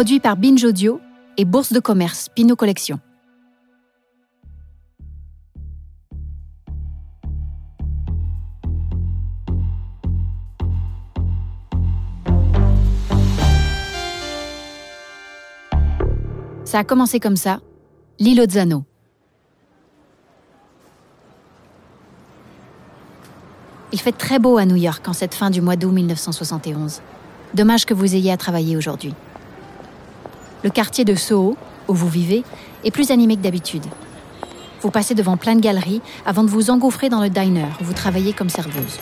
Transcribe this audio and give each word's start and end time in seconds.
produit 0.00 0.18
par 0.18 0.38
Binge 0.38 0.64
Audio 0.64 0.98
et 1.36 1.44
Bourse 1.44 1.74
de 1.74 1.78
commerce 1.78 2.30
Pinot 2.34 2.56
Collection. 2.56 3.00
Ça 16.64 16.78
a 16.78 16.84
commencé 16.84 17.20
comme 17.20 17.36
ça, 17.36 17.60
l'île 18.18 18.42
Zano. 18.48 18.84
Il 23.92 24.00
fait 24.00 24.12
très 24.12 24.38
beau 24.38 24.56
à 24.56 24.64
New 24.64 24.76
York 24.76 25.06
en 25.06 25.12
cette 25.12 25.34
fin 25.34 25.50
du 25.50 25.60
mois 25.60 25.76
d'août 25.76 25.92
1971. 25.92 27.02
Dommage 27.52 27.84
que 27.84 27.92
vous 27.92 28.14
ayez 28.14 28.32
à 28.32 28.38
travailler 28.38 28.78
aujourd'hui. 28.78 29.12
Le 30.62 30.70
quartier 30.70 31.04
de 31.04 31.14
Soho, 31.14 31.56
où 31.88 31.94
vous 31.94 32.08
vivez, 32.08 32.44
est 32.84 32.90
plus 32.90 33.10
animé 33.10 33.36
que 33.36 33.42
d'habitude. 33.42 33.84
Vous 34.82 34.90
passez 34.90 35.14
devant 35.14 35.36
plein 35.36 35.54
de 35.54 35.60
galeries 35.60 36.00
avant 36.24 36.44
de 36.44 36.48
vous 36.48 36.70
engouffrer 36.70 37.08
dans 37.08 37.20
le 37.20 37.30
diner 37.30 37.66
où 37.80 37.84
vous 37.84 37.92
travaillez 37.92 38.32
comme 38.32 38.50
serveuse. 38.50 38.98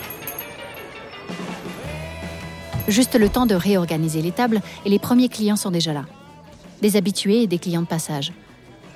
Juste 2.87 3.15
le 3.15 3.29
temps 3.29 3.45
de 3.45 3.55
réorganiser 3.55 4.21
les 4.21 4.31
tables 4.31 4.61
et 4.85 4.89
les 4.89 4.99
premiers 4.99 5.29
clients 5.29 5.55
sont 5.55 5.71
déjà 5.71 5.93
là 5.93 6.05
des 6.81 6.95
habitués 6.95 7.43
et 7.43 7.47
des 7.47 7.59
clients 7.59 7.81
de 7.81 7.87
passage. 7.87 8.31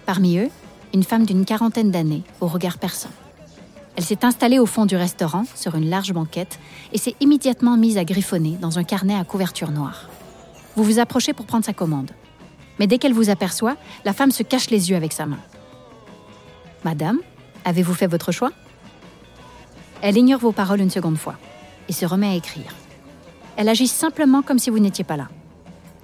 Parmi 0.05 0.37
eux, 0.37 0.49
une 0.93 1.03
femme 1.03 1.25
d'une 1.25 1.45
quarantaine 1.45 1.91
d'années, 1.91 2.23
au 2.41 2.47
regard 2.47 2.77
perçant. 2.77 3.09
Elle 3.95 4.03
s'est 4.03 4.25
installée 4.25 4.59
au 4.59 4.65
fond 4.65 4.85
du 4.85 4.95
restaurant, 4.95 5.43
sur 5.55 5.75
une 5.75 5.89
large 5.89 6.13
banquette, 6.13 6.59
et 6.93 6.97
s'est 6.97 7.15
immédiatement 7.19 7.77
mise 7.77 7.97
à 7.97 8.05
griffonner 8.05 8.57
dans 8.59 8.79
un 8.79 8.83
carnet 8.83 9.15
à 9.15 9.23
couverture 9.23 9.71
noire. 9.71 10.09
Vous 10.75 10.83
vous 10.83 10.99
approchez 10.99 11.33
pour 11.33 11.45
prendre 11.45 11.65
sa 11.65 11.73
commande. 11.73 12.11
Mais 12.79 12.87
dès 12.87 12.97
qu'elle 12.97 13.13
vous 13.13 13.29
aperçoit, 13.29 13.75
la 14.05 14.13
femme 14.13 14.31
se 14.31 14.43
cache 14.43 14.69
les 14.69 14.89
yeux 14.89 14.95
avec 14.95 15.13
sa 15.13 15.25
main. 15.25 15.39
Madame, 16.83 17.19
avez-vous 17.65 17.93
fait 17.93 18.07
votre 18.07 18.31
choix? 18.31 18.51
Elle 20.01 20.17
ignore 20.17 20.39
vos 20.39 20.51
paroles 20.51 20.81
une 20.81 20.89
seconde 20.89 21.17
fois 21.17 21.35
et 21.87 21.93
se 21.93 22.05
remet 22.05 22.27
à 22.27 22.35
écrire. 22.35 22.75
Elle 23.55 23.69
agit 23.69 23.87
simplement 23.87 24.41
comme 24.41 24.59
si 24.59 24.69
vous 24.69 24.79
n'étiez 24.79 25.03
pas 25.03 25.17
là. 25.17 25.29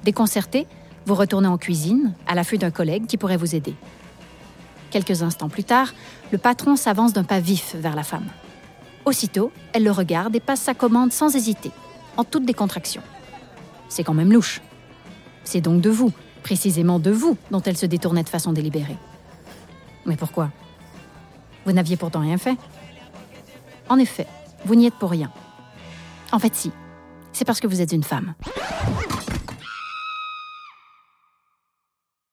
Déconcertée, 0.04 0.68
vous 1.06 1.16
retournez 1.16 1.48
en 1.48 1.58
cuisine, 1.58 2.14
à 2.28 2.36
l'affût 2.36 2.58
d'un 2.58 2.72
collègue 2.72 3.08
qui 3.08 3.18
pourrait 3.18 3.38
vous 3.38 3.56
aider. 3.56 3.76
Quelques 4.92 5.22
instants 5.24 5.50
plus 5.50 5.64
tard, 5.64 5.94
le 6.32 6.38
patron 6.38 6.76
s'avance 6.76 7.14
d'un 7.14 7.24
pas 7.24 7.40
vif 7.40 7.76
vers 7.76 7.96
la 7.96 8.04
femme. 8.04 8.28
Aussitôt, 9.06 9.52
elle 9.74 9.84
le 9.84 9.92
regarde 9.92 10.36
et 10.36 10.40
passe 10.40 10.62
sa 10.62 10.74
commande 10.74 11.12
sans 11.12 11.36
hésiter, 11.36 11.72
en 12.18 12.24
toute 12.24 12.46
décontraction. 12.46 13.02
C'est 13.88 14.04
quand 14.04 14.14
même 14.14 14.32
louche. 14.32 14.62
C'est 15.44 15.62
donc 15.62 15.82
de 15.82 15.90
vous, 15.90 16.12
précisément 16.44 17.00
de 17.00 17.12
vous, 17.12 17.38
dont 17.52 17.62
elle 17.62 17.78
se 17.78 17.86
détournait 17.86 18.24
de 18.24 18.30
façon 18.30 18.54
délibérée. 18.54 18.98
Mais 20.06 20.16
pourquoi? 20.16 20.52
Vous 21.66 21.72
n'aviez 21.72 21.98
pourtant 21.98 22.22
rien 22.22 22.38
fait. 22.38 22.58
En 23.90 23.98
effet, 23.98 24.28
vous 24.66 24.76
n'y 24.76 24.86
êtes 24.86 24.96
pour 24.96 25.12
rien. 25.12 25.32
En 26.32 26.40
fait, 26.40 26.56
si. 26.56 26.72
C'est 27.32 27.46
parce 27.46 27.60
que 27.60 27.68
vous 27.68 27.82
êtes 27.82 27.92
une 27.92 28.04
femme. 28.04 28.34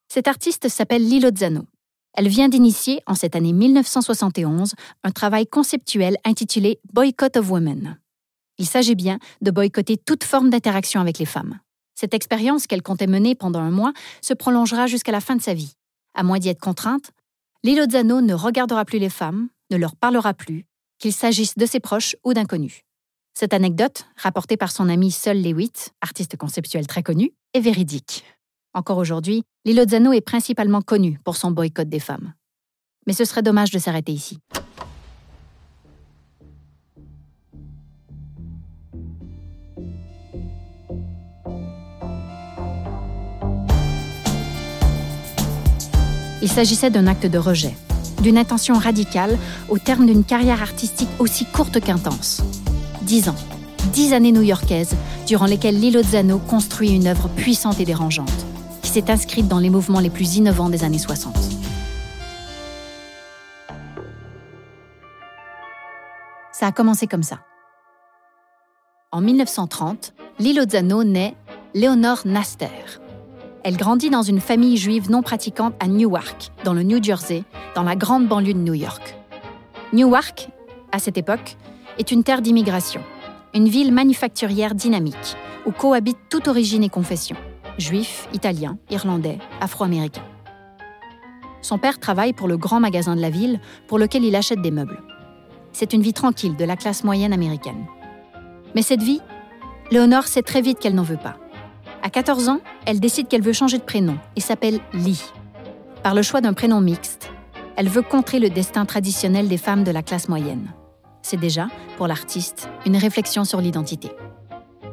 Cette 0.07 0.27
artiste 0.27 0.69
s'appelle 0.69 1.07
Lilo 1.07 1.29
Zano. 1.35 1.65
Elle 2.13 2.27
vient 2.27 2.49
d'initier, 2.49 3.01
en 3.05 3.13
cette 3.13 3.35
année 3.35 3.53
1971, 3.53 4.73
un 5.03 5.11
travail 5.11 5.45
conceptuel 5.45 6.17
intitulé 6.25 6.79
Boycott 6.91 7.37
of 7.37 7.51
Women. 7.51 7.99
Il 8.57 8.65
s'agit 8.65 8.95
bien 8.95 9.19
de 9.41 9.51
boycotter 9.51 9.97
toute 9.97 10.23
forme 10.23 10.49
d'interaction 10.49 10.99
avec 10.99 11.19
les 11.19 11.25
femmes. 11.25 11.59
Cette 11.99 12.13
expérience 12.13 12.67
qu'elle 12.67 12.83
comptait 12.83 13.07
mener 13.07 13.33
pendant 13.33 13.59
un 13.59 13.71
mois 13.71 13.91
se 14.21 14.35
prolongera 14.35 14.85
jusqu'à 14.85 15.11
la 15.11 15.19
fin 15.19 15.35
de 15.35 15.41
sa 15.41 15.55
vie. 15.55 15.73
À 16.13 16.21
moins 16.21 16.37
d'y 16.37 16.47
être 16.47 16.59
contrainte, 16.59 17.09
Lilo 17.63 17.89
Zano 17.89 18.21
ne 18.21 18.35
regardera 18.35 18.85
plus 18.85 18.99
les 18.99 19.09
femmes, 19.09 19.49
ne 19.71 19.77
leur 19.77 19.95
parlera 19.95 20.35
plus, 20.35 20.67
qu'il 20.99 21.11
s'agisse 21.11 21.57
de 21.57 21.65
ses 21.65 21.79
proches 21.79 22.15
ou 22.23 22.35
d'inconnus. 22.35 22.81
Cette 23.33 23.53
anecdote, 23.53 24.05
rapportée 24.15 24.57
par 24.57 24.71
son 24.71 24.89
ami 24.89 25.09
Sol 25.11 25.41
Lewitt, 25.41 25.91
artiste 26.01 26.37
conceptuel 26.37 26.85
très 26.85 27.01
connu, 27.01 27.33
est 27.55 27.61
véridique. 27.61 28.23
Encore 28.75 28.99
aujourd'hui, 28.99 29.41
Lozano 29.65 30.13
est 30.13 30.21
principalement 30.21 30.81
connu 30.81 31.19
pour 31.23 31.35
son 31.35 31.49
boycott 31.49 31.89
des 31.89 31.99
femmes. 31.99 32.33
Mais 33.07 33.13
ce 33.13 33.25
serait 33.25 33.41
dommage 33.41 33.71
de 33.71 33.79
s'arrêter 33.79 34.11
ici. 34.11 34.37
Il 46.41 46.49
s'agissait 46.49 46.89
d'un 46.89 47.07
acte 47.07 47.25
de 47.25 47.37
rejet, 47.37 47.75
d'une 48.21 48.37
intention 48.37 48.75
radicale 48.75 49.37
au 49.69 49.77
terme 49.77 50.05
d'une 50.05 50.23
carrière 50.23 50.61
artistique 50.61 51.09
aussi 51.19 51.45
courte 51.45 51.79
qu'intense. 51.79 52.41
Dix 53.01 53.29
ans, 53.29 53.35
dix 53.93 54.13
années 54.13 54.31
new-yorkaises, 54.31 54.95
durant 55.25 55.45
lesquelles 55.45 55.79
Lilo 55.79 56.03
Zano 56.03 56.37
construit 56.37 56.91
une 56.91 57.07
œuvre 57.07 57.27
puissante 57.29 57.79
et 57.79 57.85
dérangeante 57.85 58.45
s'est 58.97 59.11
inscrite 59.11 59.47
dans 59.47 59.59
les 59.59 59.69
mouvements 59.69 59.99
les 59.99 60.09
plus 60.09 60.37
innovants 60.37 60.69
des 60.69 60.83
années 60.83 60.97
60. 60.97 61.35
Ça 66.51 66.65
a 66.65 66.71
commencé 66.71 67.05
comme 67.05 67.21
ça. 67.21 67.41
En 69.11 69.21
1930, 69.21 70.15
Lilo 70.39 70.63
Zano 70.67 71.03
naît 71.03 71.35
Léonore 71.75 72.21
Naster. 72.25 72.99
Elle 73.67 73.75
grandit 73.75 74.09
dans 74.09 74.21
une 74.21 74.39
famille 74.39 74.77
juive 74.77 75.11
non 75.11 75.21
pratiquante 75.21 75.73
à 75.81 75.89
Newark, 75.89 76.53
dans 76.63 76.73
le 76.73 76.83
New 76.83 77.03
Jersey, 77.03 77.43
dans 77.75 77.83
la 77.83 77.97
grande 77.97 78.25
banlieue 78.25 78.53
de 78.53 78.59
New 78.59 78.75
York. 78.75 79.17
Newark, 79.91 80.47
à 80.93 80.99
cette 80.99 81.17
époque, 81.17 81.57
est 81.99 82.13
une 82.13 82.23
terre 82.23 82.41
d'immigration, 82.41 83.01
une 83.53 83.67
ville 83.67 83.91
manufacturière 83.91 84.73
dynamique 84.73 85.35
où 85.65 85.73
cohabitent 85.73 86.29
toute 86.29 86.47
origine 86.47 86.81
et 86.81 86.87
confession 86.87 87.35
juif, 87.77 88.29
italien, 88.31 88.77
irlandais, 88.89 89.37
afro-américain. 89.59 90.23
Son 91.61 91.77
père 91.77 91.99
travaille 91.99 92.31
pour 92.31 92.47
le 92.47 92.55
grand 92.55 92.79
magasin 92.79 93.17
de 93.17 93.21
la 93.21 93.29
ville 93.29 93.59
pour 93.89 93.99
lequel 93.99 94.23
il 94.23 94.37
achète 94.37 94.61
des 94.61 94.71
meubles. 94.71 95.03
C'est 95.73 95.91
une 95.91 96.01
vie 96.01 96.13
tranquille 96.13 96.55
de 96.55 96.63
la 96.63 96.77
classe 96.77 97.03
moyenne 97.03 97.33
américaine. 97.33 97.85
Mais 98.75 98.81
cette 98.81 99.03
vie, 99.03 99.19
Léonore 99.91 100.27
sait 100.27 100.41
très 100.41 100.61
vite 100.61 100.79
qu'elle 100.79 100.95
n'en 100.95 101.03
veut 101.03 101.17
pas. 101.17 101.35
À 102.03 102.09
14 102.09 102.49
ans, 102.49 102.59
elle 102.85 102.99
décide 102.99 103.27
qu'elle 103.27 103.41
veut 103.41 103.53
changer 103.53 103.77
de 103.77 103.83
prénom 103.83 104.17
et 104.35 104.41
s'appelle 104.41 104.79
Lee. 104.93 105.23
Par 106.03 106.13
le 106.13 106.21
choix 106.21 106.41
d'un 106.41 106.53
prénom 106.53 106.79
mixte, 106.79 107.31
elle 107.75 107.89
veut 107.89 108.01
contrer 108.01 108.39
le 108.39 108.49
destin 108.49 108.85
traditionnel 108.85 109.47
des 109.47 109.57
femmes 109.57 109.83
de 109.83 109.91
la 109.91 110.01
classe 110.01 110.29
moyenne. 110.29 110.73
C'est 111.21 111.39
déjà, 111.39 111.67
pour 111.97 112.07
l'artiste, 112.07 112.69
une 112.85 112.97
réflexion 112.97 113.43
sur 113.43 113.61
l'identité. 113.61 114.09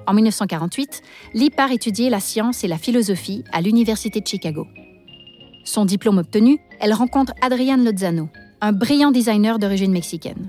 En 0.06 0.12
1948, 0.14 1.02
Lee 1.34 1.50
part 1.50 1.72
étudier 1.72 2.10
la 2.10 2.20
science 2.20 2.64
et 2.64 2.68
la 2.68 2.78
philosophie 2.78 3.44
à 3.52 3.60
l'Université 3.60 4.20
de 4.20 4.26
Chicago. 4.26 4.66
Son 5.64 5.84
diplôme 5.84 6.18
obtenu, 6.18 6.58
elle 6.80 6.92
rencontre 6.92 7.32
Adrian 7.40 7.78
Lozano, 7.78 8.28
un 8.60 8.72
brillant 8.72 9.12
designer 9.12 9.58
d'origine 9.58 9.92
mexicaine. 9.92 10.48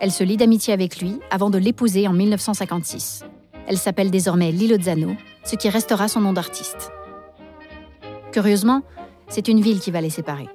Elle 0.00 0.12
se 0.12 0.24
lie 0.24 0.36
d'amitié 0.36 0.74
avec 0.74 1.00
lui 1.00 1.18
avant 1.30 1.48
de 1.48 1.58
l'épouser 1.58 2.06
en 2.08 2.12
1956. 2.12 3.24
Elle 3.66 3.78
s'appelle 3.78 4.10
désormais 4.10 4.52
Lee 4.52 4.68
Lozano, 4.68 5.16
ce 5.44 5.56
qui 5.56 5.68
restera 5.68 6.08
son 6.08 6.20
nom 6.20 6.32
d'artiste. 6.32 6.90
Curieusement, 8.32 8.82
c'est 9.28 9.48
une 9.48 9.60
ville 9.60 9.80
qui 9.80 9.90
va 9.90 10.00
les 10.00 10.10
séparer. 10.10 10.48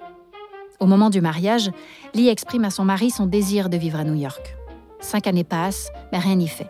Au 0.79 0.85
moment 0.85 1.09
du 1.09 1.22
mariage, 1.22 1.72
Lee 2.13 2.29
exprime 2.29 2.66
à 2.66 2.69
son 2.69 2.85
mari 2.85 3.09
son 3.09 3.25
désir 3.25 3.69
de 3.69 3.77
vivre 3.77 4.00
à 4.00 4.03
New 4.03 4.16
York. 4.16 4.55
Cinq 5.00 5.27
années 5.27 5.44
passent, 5.44 5.91
mais 6.11 6.19
rien 6.19 6.35
n'y 6.35 6.47
fait 6.47 6.69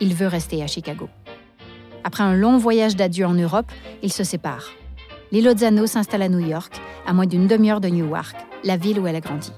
il 0.00 0.14
veut 0.14 0.26
rester 0.26 0.62
à 0.62 0.66
Chicago. 0.66 1.08
Après 2.04 2.22
un 2.22 2.34
long 2.34 2.58
voyage 2.58 2.96
d'adieu 2.96 3.26
en 3.26 3.34
Europe, 3.34 3.70
ils 4.02 4.12
se 4.12 4.24
séparent. 4.24 4.70
Lilo 5.32 5.56
Zano 5.56 5.86
s'installe 5.86 6.22
à 6.22 6.28
New 6.28 6.46
York, 6.46 6.80
à 7.06 7.12
moins 7.12 7.26
d'une 7.26 7.46
demi-heure 7.46 7.80
de 7.80 7.88
Newark, 7.88 8.36
la 8.64 8.76
ville 8.76 8.98
où 8.98 9.06
elle 9.06 9.16
a 9.16 9.20
grandi. 9.20 9.52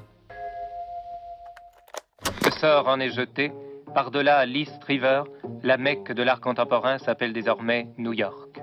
Le 2.45 2.51
sort 2.51 2.89
en 2.89 2.99
est 3.01 3.11
jeté. 3.11 3.53
Par-delà 3.95 4.47
l'East 4.47 4.83
River, 4.85 5.25
la 5.65 5.77
Mecque 5.77 6.13
de 6.13 6.23
l'art 6.23 6.41
contemporain 6.41 6.99
s'appelle 6.99 7.33
désormais 7.33 7.89
New 7.99 8.13
York. 8.13 8.61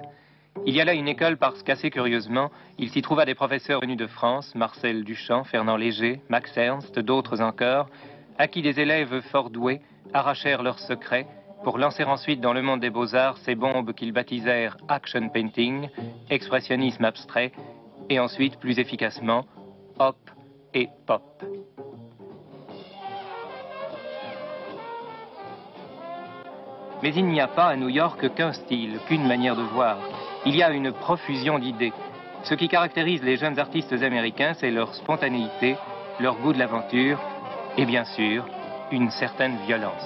Il 0.65 0.73
y 0.73 0.81
a 0.81 0.85
là 0.85 0.93
une 0.93 1.07
école 1.07 1.37
parce 1.37 1.63
qu'assez 1.63 1.89
curieusement, 1.89 2.49
il 2.77 2.89
s'y 2.89 3.01
trouva 3.01 3.25
des 3.25 3.35
professeurs 3.35 3.81
venus 3.81 3.97
de 3.97 4.07
France, 4.07 4.55
Marcel 4.55 5.03
Duchamp, 5.03 5.43
Fernand 5.43 5.75
Léger, 5.75 6.21
Max 6.29 6.55
Ernst, 6.57 6.97
d'autres 6.99 7.41
encore, 7.41 7.89
à 8.37 8.47
qui 8.47 8.61
des 8.61 8.79
élèves 8.79 9.21
fort 9.21 9.49
doués 9.49 9.81
arrachèrent 10.13 10.63
leurs 10.63 10.79
secrets 10.79 11.27
pour 11.63 11.77
lancer 11.77 12.03
ensuite 12.03 12.39
dans 12.39 12.53
le 12.53 12.61
monde 12.61 12.79
des 12.79 12.89
beaux-arts 12.89 13.37
ces 13.39 13.55
bombes 13.55 13.93
qu'ils 13.93 14.13
baptisèrent 14.13 14.77
action 14.87 15.29
painting, 15.29 15.89
expressionnisme 16.29 17.03
abstrait, 17.03 17.51
et 18.09 18.19
ensuite 18.19 18.59
plus 18.59 18.79
efficacement 18.79 19.45
hop 19.99 20.17
et 20.73 20.87
pop. 21.05 21.43
Mais 27.03 27.13
il 27.15 27.27
n'y 27.27 27.39
a 27.39 27.47
pas 27.47 27.67
à 27.67 27.75
New 27.75 27.89
York 27.89 28.33
qu'un 28.33 28.53
style, 28.53 28.99
qu'une 29.07 29.27
manière 29.27 29.55
de 29.55 29.63
voir. 29.63 29.97
Il 30.45 30.55
y 30.55 30.63
a 30.63 30.71
une 30.71 30.91
profusion 30.91 31.59
d'idées. 31.59 31.93
Ce 32.43 32.53
qui 32.53 32.67
caractérise 32.67 33.21
les 33.21 33.37
jeunes 33.37 33.59
artistes 33.59 33.93
américains, 33.93 34.53
c'est 34.59 34.71
leur 34.71 34.95
spontanéité, 34.95 35.75
leur 36.19 36.39
goût 36.39 36.53
de 36.53 36.59
l'aventure 36.59 37.19
et 37.77 37.85
bien 37.85 38.05
sûr, 38.05 38.45
une 38.91 39.11
certaine 39.11 39.57
violence. 39.65 40.03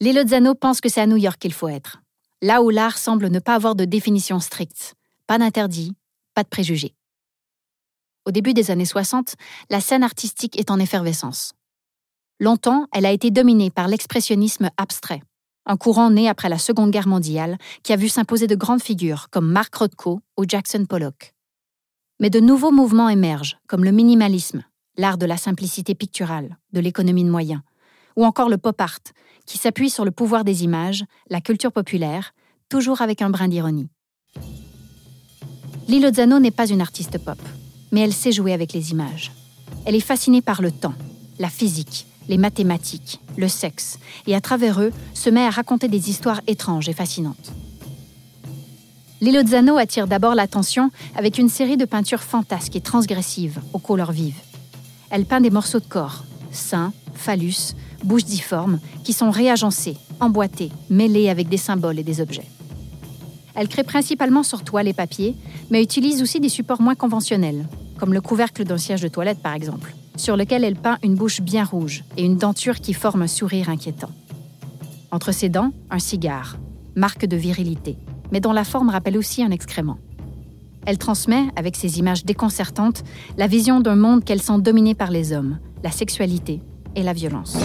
Les 0.00 0.12
Lozano 0.12 0.54
pensent 0.54 0.80
que 0.80 0.88
c'est 0.88 1.00
à 1.00 1.06
New 1.06 1.16
York 1.16 1.38
qu'il 1.38 1.52
faut 1.52 1.68
être, 1.68 2.02
là 2.42 2.60
où 2.60 2.70
l'art 2.70 2.98
semble 2.98 3.28
ne 3.28 3.38
pas 3.38 3.54
avoir 3.54 3.74
de 3.74 3.84
définition 3.84 4.40
stricte, 4.40 4.94
pas 5.26 5.38
d'interdit, 5.38 5.94
pas 6.34 6.42
de 6.42 6.48
préjugés. 6.48 6.94
Au 8.26 8.30
début 8.30 8.52
des 8.52 8.70
années 8.70 8.84
60, 8.84 9.36
la 9.70 9.80
scène 9.80 10.02
artistique 10.02 10.58
est 10.58 10.70
en 10.70 10.78
effervescence. 10.78 11.54
Longtemps, 12.42 12.88
elle 12.92 13.06
a 13.06 13.12
été 13.12 13.30
dominée 13.30 13.70
par 13.70 13.86
l'expressionnisme 13.86 14.70
abstrait, 14.76 15.22
un 15.64 15.76
courant 15.76 16.10
né 16.10 16.28
après 16.28 16.48
la 16.48 16.58
Seconde 16.58 16.90
Guerre 16.90 17.06
mondiale 17.06 17.56
qui 17.84 17.92
a 17.92 17.96
vu 17.96 18.08
s'imposer 18.08 18.48
de 18.48 18.56
grandes 18.56 18.82
figures 18.82 19.28
comme 19.30 19.48
Mark 19.48 19.72
Rothko 19.72 20.20
ou 20.36 20.44
Jackson 20.44 20.84
Pollock. 20.84 21.34
Mais 22.18 22.30
de 22.30 22.40
nouveaux 22.40 22.72
mouvements 22.72 23.08
émergent, 23.08 23.58
comme 23.68 23.84
le 23.84 23.92
minimalisme, 23.92 24.64
l'art 24.96 25.18
de 25.18 25.26
la 25.26 25.36
simplicité 25.36 25.94
picturale, 25.94 26.56
de 26.72 26.80
l'économie 26.80 27.22
de 27.22 27.30
moyens, 27.30 27.60
ou 28.16 28.24
encore 28.24 28.48
le 28.48 28.58
pop 28.58 28.80
art, 28.80 28.98
qui 29.46 29.56
s'appuie 29.56 29.88
sur 29.88 30.04
le 30.04 30.10
pouvoir 30.10 30.42
des 30.42 30.64
images, 30.64 31.04
la 31.30 31.40
culture 31.40 31.70
populaire, 31.70 32.34
toujours 32.68 33.02
avec 33.02 33.22
un 33.22 33.30
brin 33.30 33.46
d'ironie. 33.46 33.88
Lilo 35.86 36.12
Zano 36.12 36.40
n'est 36.40 36.50
pas 36.50 36.68
une 36.68 36.80
artiste 36.80 37.18
pop, 37.18 37.38
mais 37.92 38.00
elle 38.00 38.12
sait 38.12 38.32
jouer 38.32 38.52
avec 38.52 38.72
les 38.72 38.90
images. 38.90 39.30
Elle 39.86 39.94
est 39.94 40.00
fascinée 40.00 40.42
par 40.42 40.60
le 40.60 40.72
temps, 40.72 40.94
la 41.38 41.48
physique, 41.48 42.08
mathématiques, 42.38 43.20
le 43.36 43.48
sexe, 43.48 43.98
et 44.26 44.34
à 44.34 44.40
travers 44.40 44.80
eux 44.80 44.92
se 45.14 45.30
met 45.30 45.44
à 45.44 45.50
raconter 45.50 45.88
des 45.88 46.10
histoires 46.10 46.40
étranges 46.46 46.88
et 46.88 46.92
fascinantes. 46.92 47.52
Lilo 49.20 49.46
Zano 49.46 49.76
attire 49.76 50.08
d'abord 50.08 50.34
l'attention 50.34 50.90
avec 51.14 51.38
une 51.38 51.48
série 51.48 51.76
de 51.76 51.84
peintures 51.84 52.22
fantasques 52.22 52.74
et 52.74 52.80
transgressives 52.80 53.60
aux 53.72 53.78
couleurs 53.78 54.10
vives. 54.10 54.40
Elle 55.10 55.26
peint 55.26 55.40
des 55.40 55.50
morceaux 55.50 55.78
de 55.78 55.84
corps, 55.84 56.24
seins, 56.50 56.92
phallus, 57.14 57.74
bouches 58.02 58.24
difformes, 58.24 58.80
qui 59.04 59.12
sont 59.12 59.30
réagencés, 59.30 59.96
emboîtés, 60.18 60.72
mêlés 60.90 61.28
avec 61.28 61.48
des 61.48 61.56
symboles 61.56 62.00
et 62.00 62.02
des 62.02 62.20
objets. 62.20 62.48
Elle 63.54 63.68
crée 63.68 63.84
principalement 63.84 64.42
sur 64.42 64.64
toile 64.64 64.88
et 64.88 64.92
papier, 64.92 65.36
mais 65.70 65.82
utilise 65.82 66.22
aussi 66.22 66.40
des 66.40 66.48
supports 66.48 66.80
moins 66.80 66.94
conventionnels, 66.94 67.68
comme 67.98 68.14
le 68.14 68.20
couvercle 68.20 68.64
d'un 68.64 68.78
siège 68.78 69.02
de 69.02 69.08
toilette 69.08 69.40
par 69.40 69.54
exemple, 69.54 69.94
sur 70.22 70.36
lequel 70.36 70.64
elle 70.64 70.76
peint 70.76 70.98
une 71.02 71.14
bouche 71.14 71.40
bien 71.40 71.64
rouge 71.64 72.04
et 72.16 72.24
une 72.24 72.36
denture 72.36 72.80
qui 72.80 72.94
forme 72.94 73.22
un 73.22 73.26
sourire 73.26 73.68
inquiétant. 73.68 74.10
Entre 75.10 75.32
ses 75.32 75.48
dents, 75.48 75.72
un 75.90 75.98
cigare, 75.98 76.56
marque 76.94 77.26
de 77.26 77.36
virilité 77.36 77.96
mais 78.32 78.40
dont 78.40 78.52
la 78.52 78.64
forme 78.64 78.88
rappelle 78.88 79.18
aussi 79.18 79.44
un 79.44 79.50
excrément. 79.50 79.98
Elle 80.84 80.98
transmet, 80.98 81.44
avec 81.54 81.76
ses 81.76 82.00
images 82.00 82.24
déconcertantes, 82.24 83.04
la 83.36 83.46
vision 83.46 83.78
d'un 83.78 83.94
monde 83.94 84.24
qu'elle 84.24 84.42
sent 84.42 84.58
dominé 84.58 84.96
par 84.96 85.12
les 85.12 85.32
hommes, 85.32 85.58
la 85.84 85.92
sexualité 85.92 86.60
et 86.96 87.04
la 87.04 87.12
violence. 87.12 87.56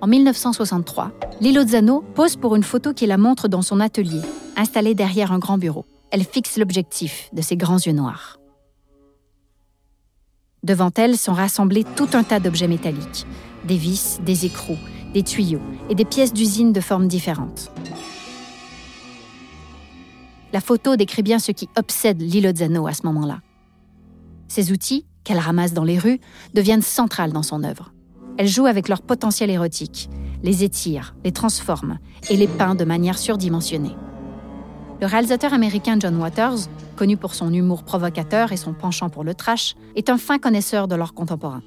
En 0.00 0.06
1963, 0.06 1.12
Lilo 1.40 1.66
Zano 1.66 2.04
pose 2.14 2.36
pour 2.36 2.54
une 2.54 2.62
photo 2.62 2.92
qui 2.92 3.06
la 3.06 3.16
montre 3.16 3.48
dans 3.48 3.62
son 3.62 3.80
atelier, 3.80 4.20
installé 4.56 4.94
derrière 4.94 5.32
un 5.32 5.38
grand 5.38 5.58
bureau. 5.58 5.86
Elle 6.10 6.24
fixe 6.24 6.58
l'objectif 6.58 7.30
de 7.32 7.42
ses 7.42 7.56
grands 7.56 7.78
yeux 7.78 7.92
noirs. 7.92 8.37
Devant 10.64 10.90
elle 10.96 11.16
sont 11.16 11.32
rassemblés 11.32 11.84
tout 11.84 12.08
un 12.14 12.24
tas 12.24 12.40
d'objets 12.40 12.68
métalliques, 12.68 13.26
des 13.64 13.76
vis, 13.76 14.18
des 14.24 14.44
écrous, 14.44 14.78
des 15.14 15.22
tuyaux 15.22 15.60
et 15.88 15.94
des 15.94 16.04
pièces 16.04 16.32
d'usine 16.32 16.72
de 16.72 16.80
formes 16.80 17.08
différentes. 17.08 17.70
La 20.52 20.60
photo 20.60 20.96
décrit 20.96 21.22
bien 21.22 21.38
ce 21.38 21.52
qui 21.52 21.68
obsède 21.76 22.20
Lilo 22.20 22.54
Zano 22.54 22.86
à 22.86 22.92
ce 22.92 23.06
moment-là. 23.06 23.40
Ces 24.48 24.72
outils, 24.72 25.06
qu'elle 25.24 25.38
ramasse 25.38 25.74
dans 25.74 25.84
les 25.84 25.98
rues, 25.98 26.20
deviennent 26.54 26.82
centrales 26.82 27.32
dans 27.32 27.42
son 27.42 27.62
œuvre. 27.62 27.92
Elle 28.38 28.48
joue 28.48 28.66
avec 28.66 28.88
leur 28.88 29.02
potentiel 29.02 29.50
érotique, 29.50 30.08
les 30.42 30.64
étire, 30.64 31.14
les 31.24 31.32
transforme 31.32 31.98
et 32.30 32.36
les 32.36 32.48
peint 32.48 32.74
de 32.74 32.84
manière 32.84 33.18
surdimensionnée. 33.18 33.96
Le 35.00 35.06
réalisateur 35.06 35.52
américain 35.52 35.96
John 36.00 36.16
Waters, 36.16 36.68
connu 36.96 37.16
pour 37.16 37.34
son 37.34 37.52
humour 37.52 37.84
provocateur 37.84 38.50
et 38.50 38.56
son 38.56 38.74
penchant 38.74 39.08
pour 39.08 39.22
le 39.22 39.32
trash, 39.32 39.76
est 39.94 40.10
un 40.10 40.18
fin 40.18 40.38
connaisseur 40.38 40.88
de 40.88 40.96
l'art 40.96 41.14
contemporain. 41.14 41.62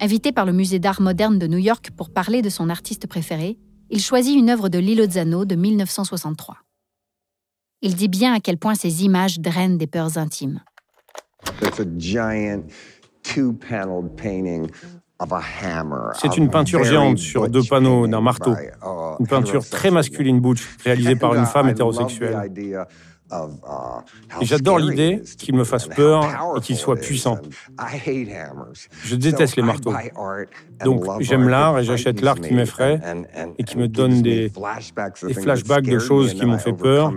Invité 0.00 0.32
par 0.32 0.46
le 0.46 0.52
Musée 0.52 0.78
d'art 0.78 1.02
moderne 1.02 1.38
de 1.38 1.46
New 1.46 1.58
York 1.58 1.90
pour 1.94 2.08
parler 2.08 2.40
de 2.40 2.48
son 2.48 2.70
artiste 2.70 3.06
préféré, 3.06 3.58
il 3.90 4.00
choisit 4.00 4.34
une 4.34 4.48
œuvre 4.48 4.70
de 4.70 4.78
Lilo 4.78 5.06
Zano 5.06 5.44
de 5.44 5.54
1963. 5.54 6.56
Il 7.82 7.94
dit 7.96 8.08
bien 8.08 8.32
à 8.32 8.40
quel 8.40 8.56
point 8.56 8.74
ces 8.74 9.04
images 9.04 9.40
drainent 9.40 9.76
des 9.76 9.86
peurs 9.86 10.16
intimes. 10.16 10.62
C'est 16.14 16.36
une 16.36 16.50
peinture 16.50 16.84
géante 16.84 17.18
sur 17.18 17.48
deux 17.48 17.62
panneaux 17.62 18.06
d'un 18.06 18.20
marteau. 18.20 18.54
Une 19.20 19.26
peinture 19.26 19.68
très 19.68 19.90
masculine 19.90 20.40
butch, 20.40 20.62
réalisée 20.84 21.16
par 21.16 21.34
une 21.34 21.46
femme 21.46 21.68
hétérosexuelle. 21.68 22.50
Uh, 23.34 24.44
j'adore 24.44 24.78
l'idée 24.78 25.22
qu'il 25.38 25.54
me 25.56 25.64
fasse 25.64 25.88
peur 25.88 26.24
et 26.56 26.60
qu'il 26.60 26.76
soit 26.76 26.96
puissant. 26.96 27.38
Je 29.04 29.16
déteste 29.16 29.56
les 29.56 29.62
marteaux. 29.62 29.92
Donc 30.84 31.04
j'aime 31.20 31.48
l'art 31.48 31.78
et 31.78 31.84
j'achète 31.84 32.20
l'art 32.20 32.40
qui 32.40 32.54
m'effraie 32.54 33.00
et 33.58 33.64
qui 33.64 33.78
me 33.78 33.88
donne 33.88 34.22
des, 34.22 34.50
des 35.22 35.34
flashbacks 35.34 35.84
de 35.84 35.98
choses 35.98 36.34
qui 36.34 36.46
m'ont 36.46 36.58
fait 36.58 36.72
peur 36.72 37.12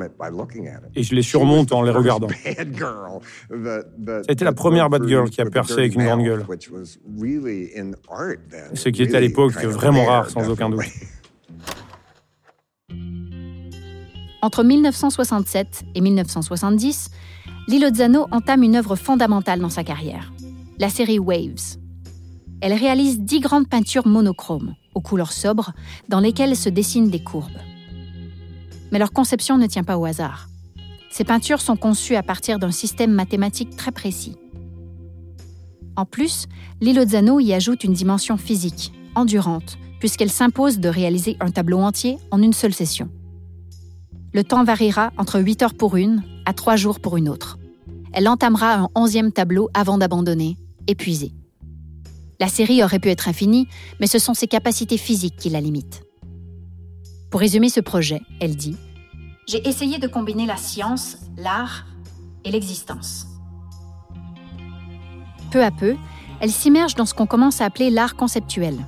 et 0.96 1.04
je 1.04 1.16
les 1.16 1.22
surmonte 1.22 1.72
en 1.72 1.82
les 1.82 1.92
regardant. 1.92 2.28
Été 4.28 4.46
la 4.46 4.54
première 4.54 4.90
bad 4.90 5.08
girl 5.08 5.30
qui 5.30 5.42
a 5.42 5.46
percé 5.46 5.74
avec 5.74 5.96
une 5.96 6.06
grande 6.06 6.24
gueule. 6.24 6.46
Ce 8.74 8.90
qui 8.90 9.04
était 9.04 9.18
à 9.18 9.22
l'époque 9.22 9.54
vraiment 9.64 10.06
rare 10.06 10.30
sans 10.30 10.50
aucun 10.50 10.70
doute. 10.70 10.86
Entre 14.42 14.64
1967 14.64 15.86
et 15.96 16.02
1970, 16.02 17.10
Lilo 17.68 17.94
Zano 17.94 18.28
entame 18.32 18.64
une 18.64 18.76
œuvre 18.76 18.96
fondamentale 18.96 19.60
dans 19.60 19.70
sa 19.70 19.84
carrière, 19.84 20.32
la 20.80 20.90
série 20.90 21.20
Waves. 21.20 21.78
Elle 22.62 22.74
réalise 22.74 23.20
dix 23.20 23.40
grandes 23.40 23.68
peintures 23.68 24.08
monochromes, 24.08 24.76
aux 24.94 25.02
couleurs 25.02 25.32
sobres, 25.32 25.74
dans 26.08 26.20
lesquelles 26.20 26.56
se 26.56 26.70
dessinent 26.70 27.10
des 27.10 27.24
courbes. 27.24 27.62
Mais 28.92 29.00
leur 29.00 29.12
conception 29.12 29.58
ne 29.58 29.68
tient 29.68 29.84
pas 29.84 29.98
au 29.98 30.06
hasard. 30.06 30.50
Ces 31.10 31.24
peintures 31.24 31.62
sont 31.62 31.76
conçues 31.76 32.16
à 32.16 32.24
partir 32.24 32.60
d'un 32.60 32.72
système 32.72 33.12
mathématique 33.12 33.76
très 33.76 33.92
précis. 33.92 34.38
En 35.96 36.06
plus, 36.06 36.46
Lilo 36.80 37.06
Zano 37.08 37.40
y 37.40 37.54
ajoute 37.54 37.84
une 37.84 37.94
dimension 37.94 38.38
physique, 38.38 38.94
endurante, 39.16 39.80
puisqu'elle 40.00 40.30
s'impose 40.30 40.78
de 40.80 40.90
réaliser 40.90 41.38
un 41.40 41.50
tableau 41.50 41.80
entier 41.80 42.18
en 42.30 42.42
une 42.42 42.54
seule 42.54 42.74
session. 42.74 43.10
Le 44.38 44.44
temps 44.44 44.64
variera 44.64 45.12
entre 45.18 45.40
8 45.40 45.64
heures 45.64 45.74
pour 45.74 45.96
une 45.96 46.22
à 46.46 46.54
3 46.54 46.76
jours 46.76 47.00
pour 47.00 47.18
une 47.18 47.28
autre. 47.28 47.58
Elle 48.14 48.28
entamera 48.28 48.76
un 48.76 48.88
onzième 48.94 49.32
tableau 49.32 49.68
avant 49.74 49.98
d'abandonner, 49.98 50.58
épuisée. 50.86 51.34
La 52.40 52.48
série 52.48 52.84
aurait 52.84 53.00
pu 53.00 53.10
être 53.10 53.28
infinie, 53.28 53.68
mais 54.00 54.06
ce 54.06 54.20
sont 54.20 54.36
ses 54.36 54.46
capacités 54.46 55.00
physiques 55.00 55.38
qui 55.38 55.50
la 55.50 55.60
limitent. 55.60 56.04
Pour 57.32 57.40
résumer 57.40 57.70
ce 57.70 57.80
projet, 57.80 58.22
elle 58.40 58.56
dit 58.56 58.78
J'ai 59.48 59.68
essayé 59.68 59.98
de 59.98 60.08
combiner 60.08 60.46
la 60.46 60.58
science, 60.58 61.18
l'art 61.36 61.88
et 62.46 62.52
l'existence. 62.52 63.26
Peu 65.50 65.64
à 65.64 65.72
peu, 65.72 65.96
elle 66.42 66.52
s'immerge 66.52 66.94
dans 66.94 67.08
ce 67.08 67.16
qu'on 67.16 67.26
commence 67.26 67.60
à 67.60 67.66
appeler 67.66 67.90
l'art 67.90 68.16
conceptuel. 68.16 68.86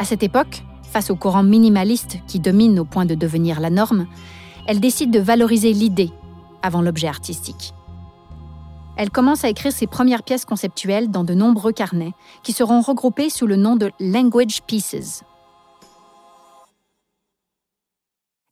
À 0.00 0.04
cette 0.04 0.24
époque, 0.24 0.64
face 0.82 1.08
au 1.08 1.14
courant 1.14 1.44
minimaliste 1.44 2.18
qui 2.26 2.40
domine 2.40 2.80
au 2.80 2.84
point 2.84 3.06
de 3.06 3.14
devenir 3.14 3.60
la 3.60 3.70
norme, 3.70 4.08
elle 4.66 4.80
décide 4.80 5.10
de 5.10 5.18
valoriser 5.18 5.72
l'idée 5.72 6.10
avant 6.62 6.82
l'objet 6.82 7.08
artistique. 7.08 7.74
Elle 8.96 9.10
commence 9.10 9.44
à 9.44 9.48
écrire 9.48 9.72
ses 9.72 9.86
premières 9.86 10.22
pièces 10.22 10.44
conceptuelles 10.44 11.10
dans 11.10 11.24
de 11.24 11.34
nombreux 11.34 11.72
carnets 11.72 12.12
qui 12.42 12.52
seront 12.52 12.80
regroupés 12.80 13.30
sous 13.30 13.46
le 13.46 13.56
nom 13.56 13.76
de 13.76 13.90
Language 13.98 14.62
Pieces. 14.66 15.24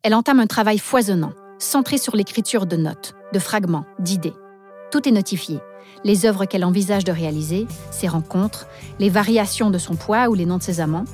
Elle 0.03 0.15
entame 0.15 0.41
un 0.41 0.47
travail 0.47 0.79
foisonnant, 0.79 1.33
centré 1.59 1.99
sur 1.99 2.17
l'écriture 2.17 2.65
de 2.65 2.77
notes, 2.77 3.15
de 3.35 3.39
fragments, 3.39 3.85
d'idées. 3.99 4.33
Tout 4.91 5.07
est 5.07 5.13
notifié. 5.13 5.59
Les 6.05 6.25
œuvres 6.25 6.47
qu'elle 6.47 6.65
envisage 6.65 7.05
de 7.05 7.13
réaliser, 7.13 7.67
ses 7.91 8.09
rencontres, 8.09 8.67
les 8.99 9.11
variations 9.11 9.71
de 9.71 9.77
son 9.77 9.95
poids 9.95 10.31
ou 10.31 10.35
les 10.35 10.47
noms 10.47 10.57
de 10.57 10.63
ses 10.63 10.81
amants. 10.81 11.05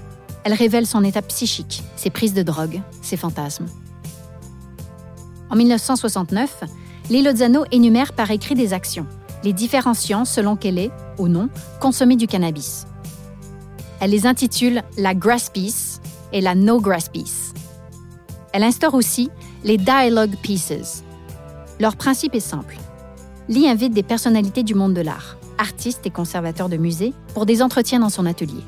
Elle 0.45 0.55
révèle 0.55 0.87
son 0.87 1.03
état 1.03 1.23
psychique, 1.23 1.83
ses 1.97 2.11
prises 2.11 2.35
de 2.35 2.45
drogue, 2.45 2.81
ses 3.03 3.17
fantasmes. 3.17 3.67
En 5.51 5.57
1969, 5.57 6.65
Lozano 7.11 7.65
énumère 7.71 8.13
par 8.13 8.31
écrit 8.31 8.55
des 8.55 8.73
actions, 8.73 9.07
les 9.45 9.53
différenciant 9.53 10.25
selon 10.25 10.57
qu'elle 10.57 10.79
est, 10.79 10.91
ou 11.19 11.29
non, 11.29 11.49
consommée 11.81 12.17
du 12.17 12.27
cannabis. 12.27 12.87
Elle 14.01 14.11
les 14.11 14.27
intitule 14.27 14.83
la 14.99 15.15
grass 15.15 15.51
piece, 15.51 16.01
et 16.33 16.41
la 16.41 16.55
No 16.55 16.81
Grass 16.81 17.09
Peace. 17.09 17.55
Elle 18.53 18.63
instaure 18.63 18.95
aussi 18.95 19.31
les 19.65 19.79
Dialogue 19.79 20.37
Pieces. 20.43 21.03
Leur 21.81 21.97
principe 21.97 22.35
est 22.35 22.41
simple. 22.41 22.77
Lee 23.49 23.69
invite 23.69 23.93
des 23.93 24.03
personnalités 24.03 24.63
du 24.63 24.75
monde 24.75 24.95
de 24.95 25.01
l'art, 25.01 25.37
artistes 25.59 26.07
et 26.07 26.11
conservateurs 26.11 26.69
de 26.69 26.77
musées, 26.77 27.15
pour 27.35 27.47
des 27.47 27.63
entretiens 27.63 28.01
dans 28.01 28.09
son 28.09 28.27
atelier. 28.27 28.65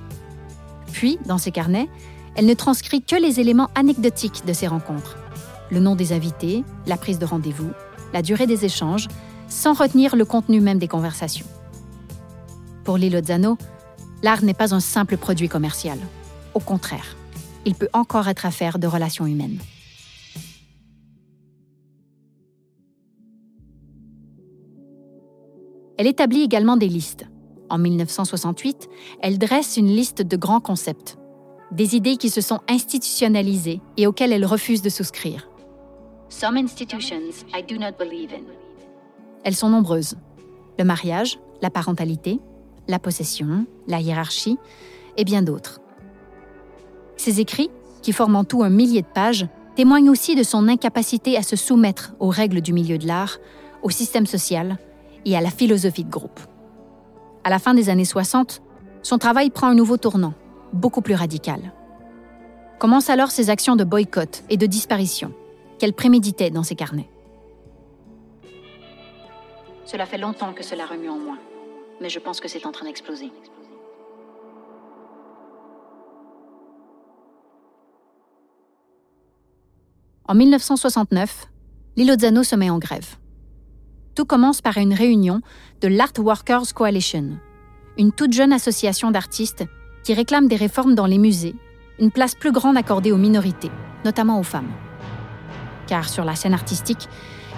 Puis, 0.93 1.19
dans 1.27 1.39
ses 1.39 1.51
carnets, 1.51 1.89
elle 2.37 2.47
ne 2.47 2.55
transcrit 2.55 3.03
que 3.03 3.17
les 3.17 3.41
éléments 3.41 3.71
anecdotiques 3.75 4.45
de 4.47 4.53
ces 4.53 4.67
rencontres. 4.67 5.17
Le 5.71 5.81
nom 5.81 5.97
des 5.97 6.13
invités, 6.13 6.65
la 6.87 6.97
prise 6.97 7.19
de 7.19 7.27
rendez-vous, 7.27 7.71
la 8.13 8.23
durée 8.23 8.47
des 8.47 8.65
échanges, 8.65 9.09
sans 9.49 9.75
retenir 9.75 10.17
le 10.17 10.25
contenu 10.25 10.61
même 10.61 10.79
des 10.79 10.89
conversations. 10.89 11.47
Pour 12.85 12.97
Lilo 12.97 13.23
Zano, 13.23 13.59
l'art 14.23 14.43
n'est 14.43 14.55
pas 14.55 14.75
un 14.75 14.81
simple 14.81 15.17
produit 15.17 15.49
commercial. 15.49 15.99
Au 16.55 16.61
contraire, 16.61 17.17
il 17.67 17.75
peut 17.75 17.89
encore 17.93 18.29
être 18.29 18.47
affaire 18.47 18.79
de 18.79 18.87
relations 18.87 19.27
humaines. 19.27 19.59
Elle 25.99 26.07
établit 26.07 26.43
également 26.43 26.77
des 26.77 26.89
listes. 26.89 27.27
En 27.69 27.77
1968, 27.77 28.89
elle 29.21 29.39
dresse 29.39 29.77
une 29.77 29.89
liste 29.89 30.23
de 30.23 30.37
grands 30.37 30.61
concepts, 30.61 31.19
des 31.73 31.97
idées 31.97 32.17
qui 32.17 32.31
se 32.31 32.41
sont 32.41 32.61
institutionnalisées 32.69 33.81
et 33.97 34.07
auxquelles 34.07 34.33
elle 34.33 34.47
refuse 34.47 34.81
de 34.81 34.89
souscrire. 34.89 35.51
Some 36.29 36.59
institutions 36.59 37.47
I 37.55 37.63
do 37.63 37.79
not 37.79 37.93
believe 37.99 38.33
in. 38.33 38.45
Elles 39.45 39.55
sont 39.55 39.71
nombreuses. 39.71 40.17
Le 40.79 40.85
mariage, 40.85 41.39
la 41.63 41.71
parentalité, 41.71 42.39
la 42.87 42.99
possession, 42.99 43.67
la 43.87 44.01
hiérarchie 44.01 44.59
et 45.17 45.25
bien 45.25 45.43
d'autres. 45.43 45.81
Ses 47.17 47.41
écrits, 47.41 47.71
qui 48.03 48.13
forment 48.13 48.37
en 48.37 48.45
tout 48.45 48.63
un 48.63 48.69
millier 48.69 49.03
de 49.03 49.07
pages, 49.07 49.47
témoignent 49.75 50.11
aussi 50.11 50.35
de 50.35 50.43
son 50.43 50.69
incapacité 50.69 51.37
à 51.37 51.43
se 51.43 51.57
soumettre 51.57 52.15
aux 52.21 52.29
règles 52.29 52.61
du 52.61 52.73
milieu 52.73 52.99
de 52.99 53.07
l'art, 53.07 53.39
au 53.83 53.91
système 53.91 54.27
social 54.27 54.77
et 55.25 55.37
à 55.37 55.41
la 55.41 55.51
philosophie 55.51 56.05
de 56.05 56.11
groupe. 56.11 56.41
À 57.43 57.51
la 57.51 57.59
fin 57.59 57.73
des 57.73 57.89
années 57.89 58.05
60, 58.05 58.61
son 59.03 59.19
travail 59.19 59.51
prend 59.51 59.69
un 59.69 59.75
nouveau 59.75 59.97
tournant, 59.97 60.35
beaucoup 60.73 61.01
plus 61.01 61.15
radical. 61.15 61.73
Commencent 62.79 63.11
alors 63.11 63.31
ses 63.31 63.51
actions 63.51 63.77
de 63.77 63.85
boycott 63.85 64.45
et 64.51 64.57
de 64.57 64.67
disparition, 64.67 65.33
qu'elle 65.79 65.93
préméditait 65.93 66.51
dans 66.51 66.63
ses 66.63 66.75
carnets. 66.75 67.09
Cela 69.85 70.05
fait 70.05 70.19
longtemps 70.19 70.53
que 70.53 70.63
cela 70.63 70.85
remue 70.85 71.09
en 71.09 71.19
moi, 71.19 71.39
mais 72.01 72.11
je 72.11 72.19
pense 72.19 72.41
que 72.41 72.49
c'est 72.49 72.67
en 72.67 72.73
train 72.73 72.85
d'exploser. 72.85 73.31
En 80.27 80.35
1969, 80.35 81.47
Lilozano 81.97 82.43
se 82.43 82.55
met 82.55 82.69
en 82.69 82.79
grève. 82.79 83.17
Tout 84.15 84.27
commence 84.27 84.61
par 84.61 84.77
une 84.77 84.93
réunion 84.93 85.41
de 85.81 85.89
l'Art 85.89 86.13
Workers 86.19 86.75
Coalition, 86.75 87.39
une 87.97 88.13
toute 88.13 88.35
jeune 88.35 88.53
association 88.53 89.11
d'artistes 89.11 89.65
qui 90.05 90.13
réclame 90.13 90.49
des 90.49 90.57
réformes 90.57 90.95
dans 90.95 91.07
les 91.07 91.19
musées, 91.19 91.55
une 91.99 92.11
place 92.11 92.35
plus 92.35 92.53
grande 92.53 92.77
accordée 92.77 93.11
aux 93.11 93.17
minorités, 93.17 93.71
notamment 94.05 94.39
aux 94.39 94.45
femmes. 94.45 94.71
Car 95.89 96.09
sur 96.09 96.25
la 96.25 96.37
scène 96.37 96.55
artistique, 96.55 97.09